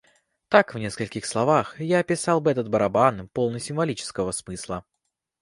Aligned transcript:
Так 0.47 0.73
в 0.73 0.79
нескольких 0.79 1.27
словах 1.27 1.79
я 1.79 1.99
описала 1.99 2.39
бы 2.39 2.49
этот 2.49 2.71
барабан, 2.71 3.29
полный 3.29 3.59
символического 3.59 4.31
смысла. 4.31 4.83